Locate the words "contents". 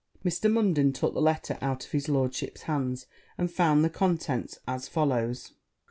3.91-4.57